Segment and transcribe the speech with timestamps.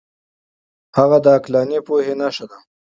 [0.97, 2.57] هغه د عقلاني پوهې نښه ده.